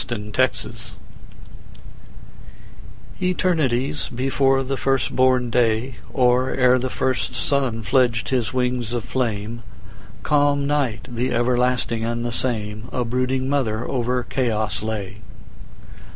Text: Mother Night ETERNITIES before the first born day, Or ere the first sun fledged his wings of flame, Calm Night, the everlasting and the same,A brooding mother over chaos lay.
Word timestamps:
Mother 0.09 0.17
Night 0.17 0.65
ETERNITIES 3.21 4.09
before 4.09 4.63
the 4.63 4.75
first 4.75 5.15
born 5.15 5.51
day, 5.51 5.97
Or 6.11 6.49
ere 6.55 6.79
the 6.79 6.89
first 6.89 7.35
sun 7.35 7.83
fledged 7.83 8.29
his 8.29 8.51
wings 8.51 8.93
of 8.93 9.03
flame, 9.03 9.61
Calm 10.23 10.65
Night, 10.65 11.05
the 11.07 11.31
everlasting 11.31 12.03
and 12.03 12.25
the 12.25 12.31
same,A 12.31 13.05
brooding 13.05 13.47
mother 13.47 13.87
over 13.87 14.23
chaos 14.23 14.81
lay. 14.81 15.21